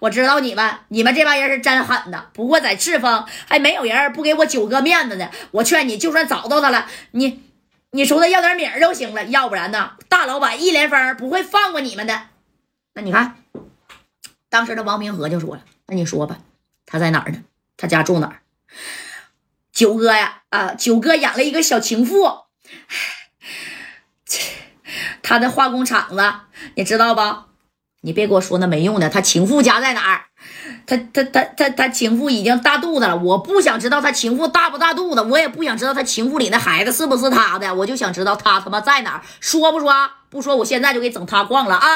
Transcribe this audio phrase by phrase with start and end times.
[0.00, 2.26] 我知道你们，你们这帮人是真狠呐。
[2.32, 5.30] 不过在赤峰还没有人不给我九哥面子呢。
[5.50, 7.42] 我劝你，就算找到他了，你
[7.90, 12.28] 你从他要点米儿就行了，要不然呢，大老板一连峰不会放过你们的。
[12.94, 13.36] 那你看，
[14.48, 16.38] 当时的王明和就说了：“那你说吧，
[16.86, 17.42] 他在哪儿呢？
[17.76, 18.42] 他家住哪儿？”
[19.72, 22.40] 九哥呀，啊，九哥养了一个小情妇，
[25.22, 26.34] 他的化工厂子，
[26.74, 27.46] 你知道吧？
[28.02, 29.08] 你别给我说那没用的。
[29.08, 30.26] 他情妇家在哪儿？
[30.86, 33.16] 他他他他他情妇已经大肚子了。
[33.16, 37.74] 我不想知道他情妇大不大肚子，我也不想知道他情妇里那孩子是不是他的。
[37.74, 39.22] 我就想知道他他妈在哪儿？
[39.40, 39.92] 说不说？
[40.28, 41.88] 不说，我现在就给整塌矿了啊！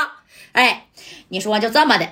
[0.53, 0.87] 哎，
[1.29, 2.09] 你说就这么的，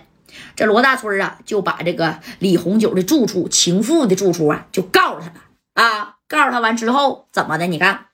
[0.57, 6.17] 这罗大春啊，就把这个李红九的住处、情妇的住处啊，就告诉他了啊。
[6.27, 7.67] 告诉他完之后，怎么的？
[7.69, 8.07] 你看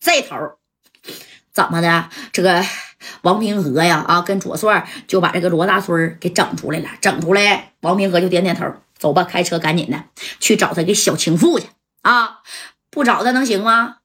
[0.00, 0.36] 这头
[1.52, 2.08] 怎么的？
[2.32, 2.64] 这个。
[3.22, 8.66] 王平和呀，啊，跟左帅就把这个罗大春给整出来了，整出来，王平和就点点头，
[8.98, 10.04] 走吧，开车赶紧的
[10.40, 11.66] 去找他个小情妇去
[12.02, 12.40] 啊！
[12.90, 13.96] 不找他能行吗？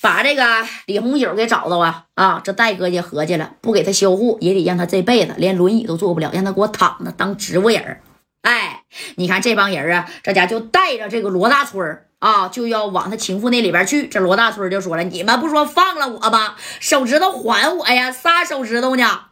[0.00, 2.04] 把这个李红九给找到啊！
[2.14, 8.00] 啊，这戴哥家合计了，不给他销户，也得让他这辈子连轮椅都坐不了，让他给我躺着当植物人
[8.42, 8.84] 哎，
[9.16, 14.08] 你看这帮人啊，这家就带着这个罗大春啊，就要往他情妇那里边去。
[14.08, 16.56] 这罗大春就说了：“你们不说放了我吗？
[16.80, 18.10] 手指头还我呀！
[18.10, 19.26] 仨手指头呢？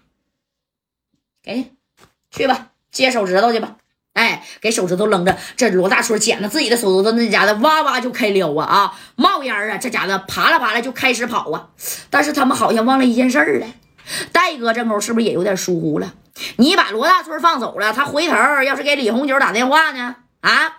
[1.43, 1.73] 给，
[2.31, 3.77] 去吧，接手指头去吧。
[4.12, 5.37] 哎，给手指头扔着。
[5.56, 9.77] 这罗大春捡了自己的手指头，那家的哇哇就开撩啊啊，冒烟啊！
[9.78, 11.71] 这家的爬了爬了就开始跑啊。
[12.09, 13.67] 但是他们好像忘了一件事儿了。
[14.31, 16.15] 戴哥这会是不是也有点疏忽了？
[16.59, 20.15] 你把罗大春放走了，他回头要是给李红九打电话呢？
[20.41, 20.78] 啊，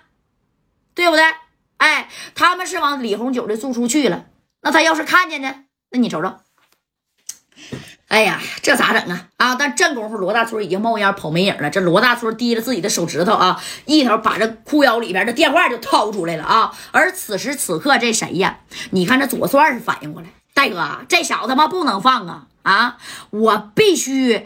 [0.96, 1.26] 对不对？”
[1.78, 4.26] 哎，他们是往李红九的住处去了，
[4.62, 5.64] 那他要是看见呢？
[5.92, 6.36] 那你瞅瞅，
[8.08, 9.28] 哎呀，这咋整啊？
[9.38, 9.56] 啊！
[9.56, 11.70] 但这功夫罗大春已经冒烟跑没影了。
[11.70, 16.74] 这罗大春提着自己的手指头啊，一头把这裤腰里边的电话就掏出来了啊。
[16.92, 18.60] 而此时此刻，这谁呀？
[18.92, 22.48] 你看这左帅是反应过来，大哥，这小子他妈不能放啊！
[22.64, 22.98] 啊，
[23.30, 24.46] 我必须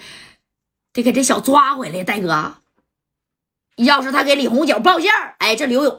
[0.94, 2.56] 得给这小抓回来，大哥。
[3.78, 5.98] 要是他给李红九报信哎，这刘勇。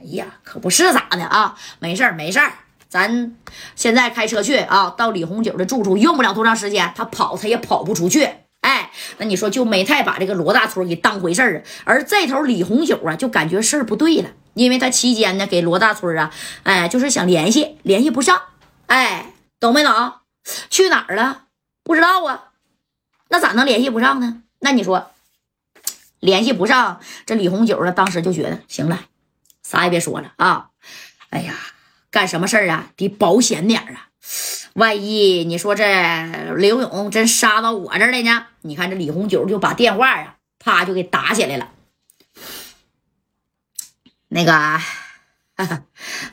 [0.00, 1.56] 哎呀，可不是咋的啊！
[1.78, 2.52] 没事儿，没事儿，
[2.88, 3.36] 咱
[3.76, 8.28] 现在开车去啊，到李红九的住处，用不了多长时间，他跑他也跑不出去。
[8.62, 11.62] 哎，那你说就没太把这个罗大春给当回事儿啊？
[11.84, 16.30] 而这头李红九啊，就感觉事儿不对了，因为他期间呢给罗大春啊，
[16.62, 18.40] 哎，就是想联系，联系不上，
[18.86, 19.92] 哎，懂没懂？
[20.70, 21.42] 去哪儿了？
[21.84, 22.44] 不知道啊，
[23.28, 24.42] 那咋能联系不上呢？
[24.60, 25.10] 那你说
[26.18, 29.00] 联系不上，这李红九呢，当时就觉得行了。
[29.70, 30.70] 啥也别说了啊！
[31.28, 31.54] 哎呀，
[32.10, 32.90] 干什么事儿啊？
[32.96, 34.08] 得保险点啊！
[34.72, 38.46] 万一你说这刘勇真杀到我这儿来呢？
[38.62, 41.70] 你看这李红九就把电话呀，啪就给打起来了。
[44.26, 44.52] 那个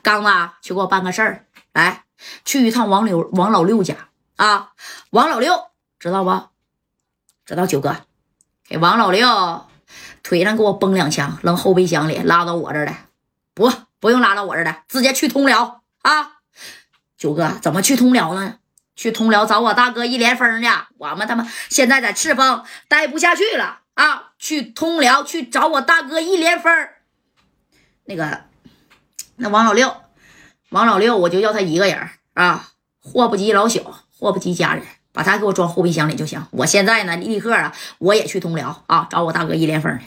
[0.02, 0.30] 刚子，
[0.64, 2.06] 去给我办个事儿，来
[2.44, 4.74] 去一趟王刘王老六家啊！
[5.12, 5.68] 王老六
[6.00, 6.48] 知道不？
[7.46, 7.98] 知道九哥，
[8.68, 9.68] 给王老六
[10.24, 13.04] 腿上给我崩两枪，扔后备箱里，拉到我这儿来。
[13.58, 16.34] 不，不用拉到我这儿来，直接去通辽啊！
[17.18, 18.60] 九哥，怎么去通辽呢？
[18.96, 20.70] 去通辽找我大哥一连峰去。
[21.00, 24.34] 我们他妈现在在赤峰待不下去了啊！
[24.38, 26.72] 去通辽去找我大哥一连峰。
[28.06, 28.44] 那个，
[29.38, 30.04] 那王老六，
[30.70, 32.70] 王老六，我就要他一个人啊！
[33.02, 33.82] 祸不及老小，
[34.20, 36.46] 祸不及家人，把他给我装后备箱里就行。
[36.52, 40.06] 我现在呢，立刻啊，我也去通辽啊，找我大哥一连峰去。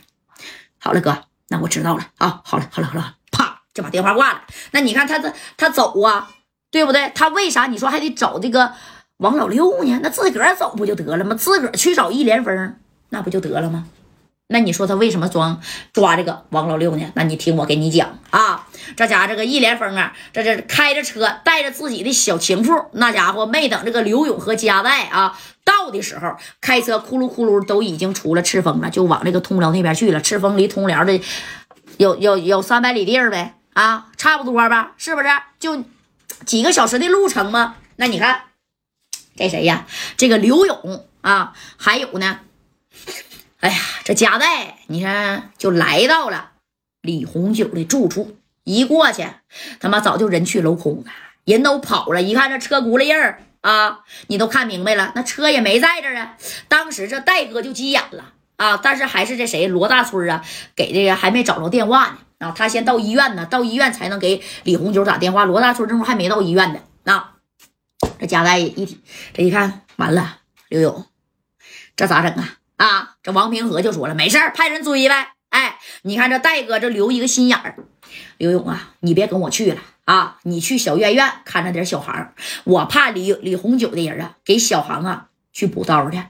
[0.79, 2.43] 好了，哥，那我知道了啊！
[2.45, 3.17] 好了，好了，好了。
[3.75, 4.43] 就把电话挂了。
[4.73, 6.31] 那你看他这他走啊，
[6.71, 7.11] 对不对？
[7.15, 8.73] 他为啥你说还得找这个
[9.19, 10.01] 王老六呢？
[10.03, 11.35] 那自个儿走不就得了吗？
[11.35, 12.77] 自个儿去找易连峰，
[13.11, 13.87] 那不就得了吗？
[14.53, 15.61] 那你说他为什么装
[15.93, 17.13] 抓这个王老六呢？
[17.15, 18.67] 那你听我给你讲啊，
[18.97, 30.21] 这家这个易连峰啊，这这开着车带着自己的小情妇，那家伙没等这个刘勇和加代啊到的时候，开车呼噜呼噜都已经出了赤峰了，就往这个通辽那边去了。
[30.21, 31.21] 赤峰离通辽的
[31.99, 33.55] 有有有三百里地儿呗。
[33.73, 35.29] 啊，差不多吧，是不是？
[35.59, 35.85] 就
[36.45, 37.77] 几个小时的路程吗？
[37.97, 38.45] 那你看，
[39.37, 39.87] 这谁呀？
[40.17, 42.41] 这个刘勇啊，还有呢。
[43.61, 46.53] 哎呀，这加代，你看就来到了
[47.03, 48.37] 李红九的住处。
[48.65, 49.27] 一过去，
[49.81, 51.13] 他妈早就人去楼空了，
[51.45, 52.23] 人都跑了。
[52.23, 56.37] 一看这车轱辘印儿啊，你都看明白了，那车也没在这儿啊。
[56.69, 60.45] 当时这戴哥就急眼了啊，但是还是这谁罗大春啊，
[60.77, 62.19] 给这个还没找着电话呢。
[62.41, 65.45] 啊，他先到医院呢，到医院才能给李红九打电话。
[65.45, 66.81] 罗大春这会还没到医院呢。
[67.05, 67.37] 啊，
[68.19, 68.99] 这加代一，
[69.35, 70.39] 这一看完了，
[70.69, 71.07] 刘勇，
[71.95, 72.57] 这咋整啊？
[72.77, 75.35] 啊，这王平和就说了，没事派人追呗。
[75.51, 77.77] 哎，你看这戴哥这留一个心眼儿，
[78.39, 82.33] 刘勇啊，你别跟我去了啊，你去小院院看着点小航，
[82.65, 86.23] 我怕李李红九的人啊给小航啊去补刀去，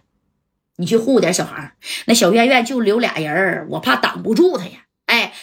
[0.77, 1.71] 你去护点小航。
[2.07, 4.87] 那小院院就留俩人我怕挡不住他呀。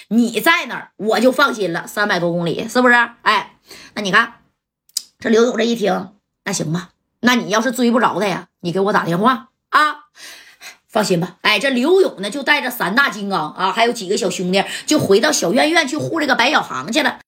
[0.10, 2.94] 你在那儿我就放心了，三百多公里是不是？
[3.24, 3.58] 哎，
[3.94, 4.34] 那你看
[5.20, 6.12] 这刘勇这一听，
[6.46, 6.90] 那行吧，
[7.20, 10.06] 那你要是追不着他呀，你给我打电话啊。
[10.88, 17.20] 放心吧，哎，这刘勇呢就带着三大金刚啊，还有几个小兄弟，就回到小院院去护这个白小航去了。